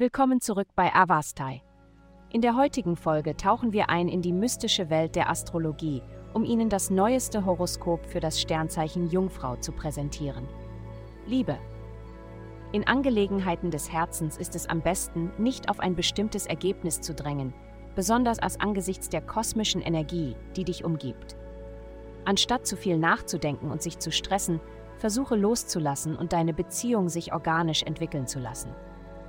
Willkommen 0.00 0.40
zurück 0.40 0.68
bei 0.74 0.94
Avastai. 0.94 1.60
In 2.30 2.40
der 2.40 2.56
heutigen 2.56 2.96
Folge 2.96 3.36
tauchen 3.36 3.74
wir 3.74 3.90
ein 3.90 4.08
in 4.08 4.22
die 4.22 4.32
mystische 4.32 4.88
Welt 4.88 5.14
der 5.14 5.28
Astrologie, 5.28 6.02
um 6.32 6.42
Ihnen 6.42 6.70
das 6.70 6.88
neueste 6.88 7.44
Horoskop 7.44 8.06
für 8.06 8.18
das 8.18 8.40
Sternzeichen 8.40 9.10
Jungfrau 9.10 9.56
zu 9.56 9.72
präsentieren. 9.72 10.48
Liebe. 11.26 11.58
In 12.72 12.86
Angelegenheiten 12.86 13.70
des 13.70 13.92
Herzens 13.92 14.38
ist 14.38 14.56
es 14.56 14.66
am 14.66 14.80
besten, 14.80 15.32
nicht 15.36 15.68
auf 15.68 15.80
ein 15.80 15.94
bestimmtes 15.94 16.46
Ergebnis 16.46 17.02
zu 17.02 17.12
drängen, 17.12 17.52
besonders 17.94 18.38
als 18.38 18.58
angesichts 18.58 19.10
der 19.10 19.20
kosmischen 19.20 19.82
Energie, 19.82 20.34
die 20.56 20.64
dich 20.64 20.82
umgibt. 20.82 21.36
Anstatt 22.24 22.66
zu 22.66 22.78
viel 22.78 22.96
nachzudenken 22.96 23.70
und 23.70 23.82
sich 23.82 23.98
zu 23.98 24.10
stressen, 24.10 24.60
versuche 24.96 25.36
loszulassen 25.36 26.16
und 26.16 26.32
deine 26.32 26.54
Beziehung 26.54 27.10
sich 27.10 27.34
organisch 27.34 27.82
entwickeln 27.82 28.26
zu 28.26 28.38
lassen. 28.38 28.74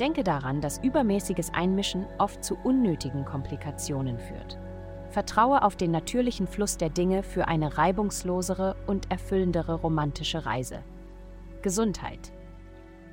Denke 0.00 0.22
daran, 0.22 0.60
dass 0.60 0.78
übermäßiges 0.78 1.52
Einmischen 1.52 2.06
oft 2.18 2.44
zu 2.44 2.56
unnötigen 2.62 3.24
Komplikationen 3.24 4.18
führt. 4.18 4.58
Vertraue 5.10 5.62
auf 5.62 5.74
den 5.74 5.90
natürlichen 5.90 6.46
Fluss 6.46 6.76
der 6.76 6.90
Dinge 6.90 7.22
für 7.22 7.48
eine 7.48 7.78
reibungslosere 7.78 8.76
und 8.86 9.10
erfüllendere 9.10 9.74
romantische 9.74 10.46
Reise. 10.46 10.80
Gesundheit. 11.62 12.32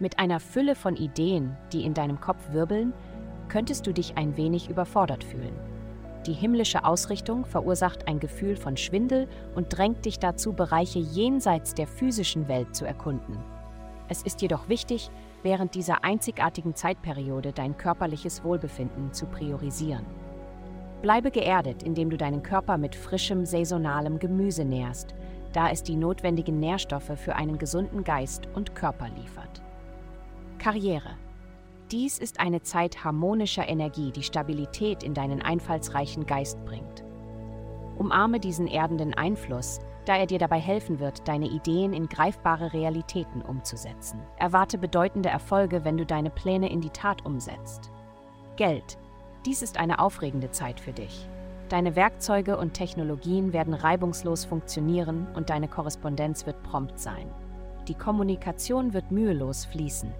Mit 0.00 0.18
einer 0.18 0.40
Fülle 0.40 0.74
von 0.74 0.96
Ideen, 0.96 1.56
die 1.72 1.84
in 1.84 1.94
deinem 1.94 2.20
Kopf 2.20 2.52
wirbeln, 2.52 2.92
könntest 3.48 3.86
du 3.86 3.92
dich 3.92 4.16
ein 4.16 4.36
wenig 4.36 4.68
überfordert 4.68 5.22
fühlen. 5.22 5.54
Die 6.26 6.32
himmlische 6.32 6.84
Ausrichtung 6.84 7.44
verursacht 7.44 8.08
ein 8.08 8.18
Gefühl 8.18 8.56
von 8.56 8.76
Schwindel 8.76 9.28
und 9.54 9.76
drängt 9.76 10.04
dich 10.04 10.18
dazu, 10.18 10.52
Bereiche 10.52 10.98
jenseits 10.98 11.74
der 11.74 11.86
physischen 11.86 12.48
Welt 12.48 12.74
zu 12.74 12.84
erkunden. 12.84 13.38
Es 14.08 14.22
ist 14.22 14.40
jedoch 14.40 14.68
wichtig, 14.68 15.10
während 15.42 15.74
dieser 15.74 16.04
einzigartigen 16.04 16.74
Zeitperiode 16.74 17.52
dein 17.52 17.76
körperliches 17.76 18.44
Wohlbefinden 18.44 19.12
zu 19.12 19.26
priorisieren. 19.26 20.06
Bleibe 21.02 21.30
geerdet, 21.30 21.82
indem 21.82 22.10
du 22.10 22.16
deinen 22.16 22.42
Körper 22.42 22.78
mit 22.78 22.94
frischem, 22.94 23.44
saisonalem 23.44 24.18
Gemüse 24.18 24.64
nährst, 24.64 25.14
da 25.52 25.70
es 25.70 25.82
die 25.82 25.96
notwendigen 25.96 26.60
Nährstoffe 26.60 27.12
für 27.16 27.36
einen 27.36 27.58
gesunden 27.58 28.04
Geist 28.04 28.48
und 28.54 28.74
Körper 28.74 29.08
liefert. 29.08 29.62
Karriere. 30.58 31.16
Dies 31.90 32.18
ist 32.18 32.40
eine 32.40 32.62
Zeit 32.62 33.04
harmonischer 33.04 33.68
Energie, 33.68 34.12
die 34.12 34.22
Stabilität 34.22 35.02
in 35.02 35.12
deinen 35.12 35.42
einfallsreichen 35.42 36.24
Geist 36.24 36.64
bringt. 36.64 37.04
Umarme 37.98 38.40
diesen 38.40 38.66
erdenden 38.66 39.14
Einfluss, 39.14 39.80
da 40.04 40.16
er 40.16 40.26
dir 40.26 40.38
dabei 40.38 40.58
helfen 40.58 40.98
wird, 40.98 41.26
deine 41.28 41.46
Ideen 41.46 41.92
in 41.92 42.08
greifbare 42.08 42.72
Realitäten 42.72 43.42
umzusetzen. 43.42 44.20
Erwarte 44.36 44.78
bedeutende 44.78 45.28
Erfolge, 45.28 45.84
wenn 45.84 45.96
du 45.96 46.04
deine 46.04 46.30
Pläne 46.30 46.70
in 46.70 46.80
die 46.80 46.90
Tat 46.90 47.24
umsetzt. 47.24 47.90
Geld. 48.56 48.98
Dies 49.46 49.62
ist 49.62 49.78
eine 49.78 49.98
aufregende 49.98 50.50
Zeit 50.50 50.80
für 50.80 50.92
dich. 50.92 51.28
Deine 51.68 51.96
Werkzeuge 51.96 52.58
und 52.58 52.74
Technologien 52.74 53.52
werden 53.52 53.74
reibungslos 53.74 54.44
funktionieren 54.44 55.26
und 55.34 55.50
deine 55.50 55.68
Korrespondenz 55.68 56.46
wird 56.46 56.62
prompt 56.62 56.98
sein. 56.98 57.26
Die 57.88 57.94
Kommunikation 57.94 58.92
wird 58.92 59.10
mühelos 59.10 59.64
fließen. 59.64 60.12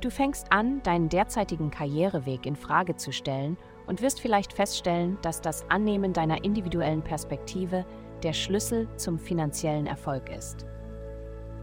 Du 0.00 0.10
fängst 0.10 0.52
an, 0.52 0.82
deinen 0.82 1.08
derzeitigen 1.08 1.70
Karriereweg 1.70 2.44
in 2.44 2.56
Frage 2.56 2.96
zu 2.96 3.12
stellen 3.12 3.56
und 3.86 4.02
wirst 4.02 4.20
vielleicht 4.20 4.52
feststellen, 4.52 5.18
dass 5.22 5.40
das 5.40 5.68
Annehmen 5.70 6.12
deiner 6.12 6.44
individuellen 6.44 7.02
Perspektive 7.02 7.84
der 8.22 8.32
Schlüssel 8.32 8.88
zum 8.96 9.18
finanziellen 9.18 9.86
Erfolg 9.86 10.30
ist. 10.30 10.66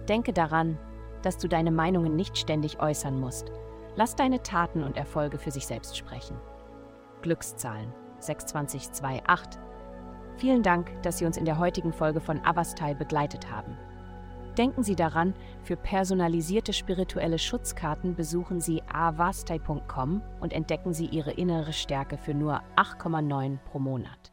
Denke 0.07 0.33
daran, 0.33 0.77
dass 1.21 1.37
du 1.37 1.47
deine 1.47 1.71
Meinungen 1.71 2.15
nicht 2.15 2.37
ständig 2.37 2.79
äußern 2.79 3.19
musst. 3.19 3.51
Lass 3.95 4.15
deine 4.15 4.41
Taten 4.41 4.83
und 4.83 4.97
Erfolge 4.97 5.37
für 5.37 5.51
sich 5.51 5.67
selbst 5.67 5.97
sprechen. 5.97 6.37
Glückszahlen 7.21 7.93
62228. 8.19 9.61
Vielen 10.37 10.63
Dank, 10.63 10.89
dass 11.03 11.17
Sie 11.17 11.25
uns 11.25 11.37
in 11.37 11.45
der 11.45 11.59
heutigen 11.59 11.93
Folge 11.93 12.19
von 12.19 12.43
Avastai 12.43 12.93
begleitet 12.93 13.51
haben. 13.51 13.77
Denken 14.61 14.83
Sie 14.83 14.95
daran, 14.95 15.33
für 15.63 15.75
personalisierte 15.75 16.71
spirituelle 16.71 17.39
Schutzkarten 17.39 18.13
besuchen 18.13 18.59
Sie 18.59 18.83
avastai.com 18.93 20.21
und 20.39 20.53
entdecken 20.53 20.93
Sie 20.93 21.07
Ihre 21.07 21.31
innere 21.31 21.73
Stärke 21.73 22.15
für 22.15 22.35
nur 22.35 22.61
8,9 22.75 23.57
pro 23.57 23.79
Monat. 23.79 24.31